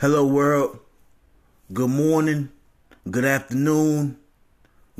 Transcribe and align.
Hello, 0.00 0.24
world. 0.24 0.78
Good 1.74 1.90
morning, 1.90 2.48
good 3.10 3.26
afternoon, 3.26 4.16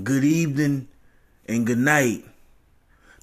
good 0.03 0.25
evening, 0.25 0.89
and 1.49 1.67
good 1.67 1.79
night. 1.79 2.23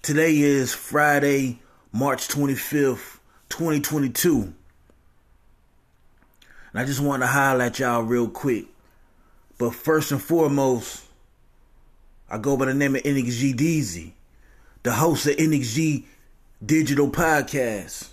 Today 0.01 0.39
is 0.39 0.73
Friday, 0.73 1.59
March 1.91 2.29
25th, 2.29 3.19
2022. 3.49 4.41
And 4.41 4.55
I 6.73 6.83
just 6.83 6.99
want 6.99 7.21
to 7.21 7.27
highlight 7.27 7.77
y'all 7.77 8.01
real 8.01 8.27
quick. 8.27 8.65
But 9.59 9.75
first 9.75 10.11
and 10.11 10.19
foremost, 10.19 11.05
I 12.27 12.39
go 12.39 12.57
by 12.57 12.65
the 12.65 12.73
name 12.73 12.95
of 12.95 13.03
NXG 13.03 13.53
Deezy, 13.53 14.13
the 14.81 14.93
host 14.93 15.27
of 15.27 15.35
NXG 15.35 16.05
Digital 16.65 17.11
Podcast. 17.11 18.09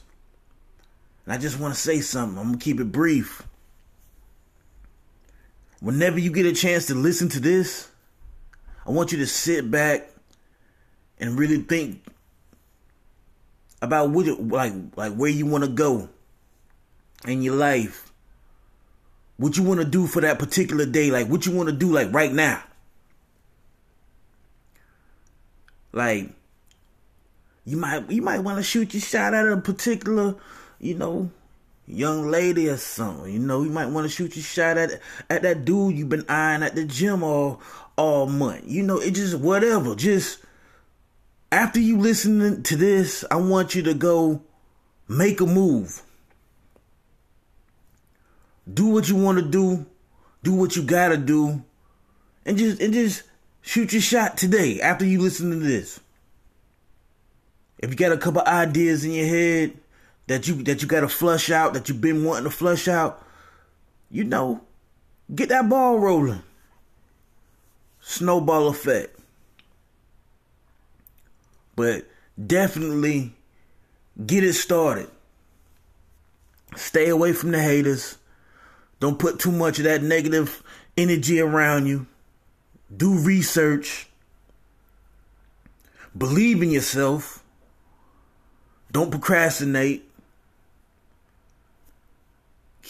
And 1.24 1.32
I 1.32 1.38
just 1.38 1.58
want 1.58 1.72
to 1.72 1.80
say 1.80 2.02
something. 2.02 2.38
I'm 2.38 2.48
going 2.48 2.58
to 2.58 2.62
keep 2.62 2.78
it 2.78 2.92
brief 2.92 3.42
whenever 5.80 6.18
you 6.18 6.30
get 6.30 6.46
a 6.46 6.52
chance 6.52 6.86
to 6.86 6.94
listen 6.94 7.28
to 7.30 7.40
this, 7.40 7.88
I 8.86 8.90
want 8.90 9.12
you 9.12 9.18
to 9.18 9.26
sit 9.26 9.70
back 9.70 10.10
and 11.18 11.38
really 11.38 11.58
think 11.58 12.04
about 13.80 14.10
what 14.10 14.26
like 14.40 14.72
like 14.96 15.14
where 15.14 15.30
you 15.30 15.46
want 15.46 15.64
to 15.64 15.70
go 15.70 16.08
in 17.26 17.42
your 17.42 17.56
life. 17.56 18.12
What 19.36 19.56
you 19.56 19.64
want 19.64 19.80
to 19.80 19.86
do 19.86 20.06
for 20.06 20.20
that 20.20 20.38
particular 20.38 20.86
day, 20.86 21.10
like 21.10 21.28
what 21.28 21.44
you 21.44 21.52
want 21.52 21.68
to 21.68 21.74
do 21.74 21.92
like 21.92 22.12
right 22.12 22.32
now. 22.32 22.62
Like 25.92 26.30
you 27.64 27.76
might 27.76 28.10
you 28.10 28.22
might 28.22 28.40
want 28.40 28.58
to 28.58 28.62
shoot 28.62 28.94
your 28.94 29.00
shot 29.00 29.34
at 29.34 29.46
a 29.46 29.56
particular, 29.56 30.36
you 30.78 30.94
know, 30.94 31.30
young 31.86 32.30
lady 32.30 32.68
or 32.68 32.76
something. 32.76 33.32
You 33.32 33.38
know, 33.38 33.62
you 33.62 33.70
might 33.70 33.86
want 33.86 34.04
to 34.04 34.08
shoot 34.08 34.36
your 34.36 34.42
shot 34.42 34.78
at 34.78 35.00
at 35.30 35.42
that 35.42 35.64
dude 35.64 35.96
you've 35.96 36.08
been 36.08 36.24
eyeing 36.28 36.62
at 36.62 36.74
the 36.74 36.84
gym 36.84 37.22
all 37.22 37.60
all 37.96 38.26
month. 38.26 38.64
You 38.66 38.82
know, 38.82 38.98
it 38.98 39.12
just 39.12 39.38
whatever. 39.38 39.94
Just 39.94 40.38
after 41.52 41.78
you 41.80 41.98
listen 41.98 42.62
to 42.62 42.76
this, 42.76 43.24
I 43.30 43.36
want 43.36 43.74
you 43.74 43.82
to 43.82 43.94
go 43.94 44.42
make 45.08 45.40
a 45.40 45.46
move. 45.46 46.02
Do 48.72 48.86
what 48.86 49.08
you 49.08 49.16
want 49.16 49.38
to 49.38 49.44
do. 49.44 49.86
Do 50.42 50.54
what 50.54 50.76
you 50.76 50.82
gotta 50.82 51.16
do. 51.16 51.62
And 52.46 52.58
just 52.58 52.80
and 52.80 52.92
just 52.92 53.22
shoot 53.62 53.92
your 53.92 54.02
shot 54.02 54.36
today 54.36 54.80
after 54.80 55.04
you 55.04 55.20
listen 55.20 55.50
to 55.50 55.56
this. 55.56 56.00
If 57.78 57.90
you 57.90 57.96
got 57.96 58.12
a 58.12 58.18
couple 58.18 58.42
ideas 58.42 59.04
in 59.04 59.12
your 59.12 59.26
head, 59.26 59.76
that 60.26 60.48
you 60.48 60.62
that 60.62 60.82
you 60.82 60.88
got 60.88 61.00
to 61.00 61.08
flush 61.08 61.50
out 61.50 61.74
that 61.74 61.88
you've 61.88 62.00
been 62.00 62.24
wanting 62.24 62.44
to 62.44 62.50
flush 62.50 62.88
out, 62.88 63.22
you 64.10 64.24
know, 64.24 64.62
get 65.34 65.48
that 65.50 65.68
ball 65.68 65.98
rolling. 65.98 66.42
Snowball 68.00 68.68
effect. 68.68 69.18
But 71.76 72.06
definitely 72.44 73.34
get 74.24 74.44
it 74.44 74.52
started. 74.54 75.08
Stay 76.76 77.08
away 77.08 77.32
from 77.32 77.50
the 77.52 77.62
haters. 77.62 78.18
Don't 79.00 79.18
put 79.18 79.38
too 79.38 79.52
much 79.52 79.78
of 79.78 79.84
that 79.84 80.02
negative 80.02 80.62
energy 80.96 81.40
around 81.40 81.86
you. 81.86 82.06
Do 82.94 83.18
research. 83.18 84.08
Believe 86.16 86.62
in 86.62 86.70
yourself. 86.70 87.42
Don't 88.92 89.10
procrastinate. 89.10 90.08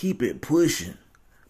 Keep 0.05 0.23
it 0.23 0.43
pushing. 0.43 0.99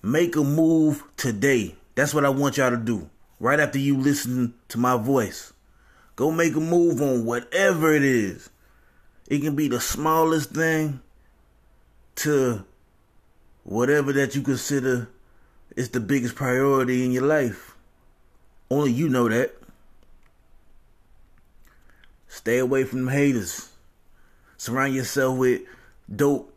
Make 0.01 0.37
a 0.37 0.45
move 0.45 1.03
today. 1.17 1.75
That's 1.97 2.15
what 2.15 2.25
I 2.25 2.29
want 2.29 2.57
y'all 2.57 2.71
to 2.71 2.77
do. 2.77 3.11
Right 3.41 3.59
after 3.59 3.81
you 3.81 3.99
listen 3.99 4.55
to 4.69 4.79
my 4.79 4.97
voice. 4.97 5.53
Go 6.15 6.31
make 6.31 6.55
a 6.55 6.61
move 6.61 7.03
on 7.03 7.25
whatever 7.25 7.93
it 7.93 8.05
is. 8.05 8.51
It 9.29 9.41
can 9.41 9.57
be 9.57 9.67
the 9.67 9.81
smallest 9.81 10.51
thing 10.51 11.01
to 12.15 12.65
whatever 13.65 14.13
that 14.13 14.37
you 14.37 14.43
consider 14.43 15.09
is 15.75 15.89
the 15.89 15.99
biggest 15.99 16.37
priority 16.37 17.05
in 17.05 17.11
your 17.11 17.27
life. 17.27 17.75
Only 18.71 18.93
you 18.93 19.09
know 19.09 19.29
that. 19.29 19.53
Stay 22.29 22.59
away 22.59 22.85
from 22.85 23.09
haters. 23.09 23.71
Surround 24.59 24.95
yourself 24.95 25.39
with 25.39 25.63
dope 26.15 26.55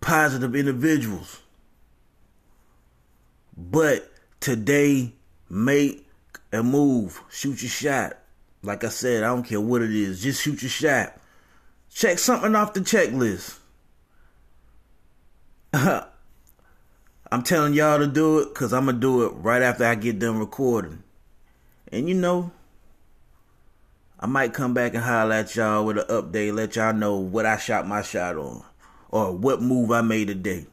positive 0.00 0.54
individuals. 0.54 1.40
But 3.56 4.12
today, 4.40 5.12
make 5.48 6.06
a 6.52 6.62
move. 6.62 7.22
Shoot 7.30 7.62
your 7.62 7.70
shot. 7.70 8.18
Like 8.62 8.84
I 8.84 8.88
said, 8.88 9.22
I 9.22 9.28
don't 9.28 9.44
care 9.44 9.60
what 9.60 9.82
it 9.82 9.94
is. 9.94 10.22
Just 10.22 10.42
shoot 10.42 10.62
your 10.62 10.70
shot. 10.70 11.16
Check 11.90 12.18
something 12.18 12.54
off 12.54 12.74
the 12.74 12.80
checklist. 12.80 13.58
I'm 17.32 17.42
telling 17.42 17.74
y'all 17.74 17.98
to 17.98 18.06
do 18.06 18.40
it 18.40 18.48
because 18.48 18.72
I'm 18.72 18.84
going 18.84 18.96
to 18.96 19.00
do 19.00 19.24
it 19.24 19.30
right 19.30 19.62
after 19.62 19.84
I 19.84 19.94
get 19.94 20.18
done 20.18 20.38
recording. 20.38 21.02
And 21.90 22.08
you 22.08 22.14
know, 22.14 22.50
I 24.18 24.26
might 24.26 24.54
come 24.54 24.74
back 24.74 24.94
and 24.94 25.02
holler 25.02 25.34
at 25.34 25.54
y'all 25.56 25.84
with 25.84 25.98
an 25.98 26.06
update, 26.06 26.54
let 26.54 26.76
y'all 26.76 26.92
know 26.92 27.16
what 27.16 27.46
I 27.46 27.56
shot 27.56 27.86
my 27.86 28.02
shot 28.02 28.36
on 28.36 28.62
or 29.10 29.32
what 29.32 29.60
move 29.62 29.90
I 29.90 30.00
made 30.00 30.28
today. 30.28 30.66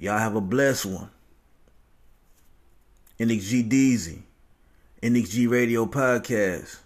Y'all 0.00 0.18
have 0.18 0.36
a 0.36 0.40
blessed 0.40 0.86
one. 0.86 1.10
NXG 3.18 3.68
Deezy, 3.68 4.22
NXG 5.02 5.50
Radio 5.50 5.86
Podcast. 5.86 6.78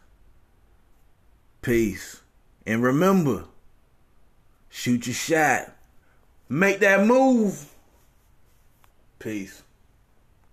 Peace. 1.61 2.23
And 2.67 2.83
remember, 2.83 3.45
shoot 4.71 5.07
your 5.07 5.15
shot. 5.15 5.77
Make 6.49 6.81
that 6.81 7.07
move. 7.07 7.69
Peace. 9.19 9.63